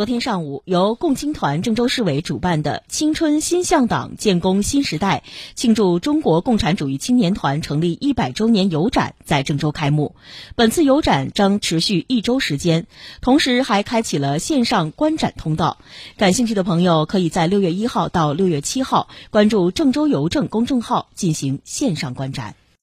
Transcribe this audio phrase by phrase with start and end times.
[0.00, 5.24] 昨天上午，由共青团郑州市委主办的“青春新向党，建功新时代”
[5.54, 10.14] 庆祝中国共产主义青年团成立一百周年游展在郑州开幕。
[10.56, 12.86] 本次游展将持续一周时间，
[13.20, 15.76] 同时还开启了线上观展通道。
[16.16, 22.54] 感兴趣的朋友可以在六月一号到六月七号关注郑州邮政公众号进行线上观展。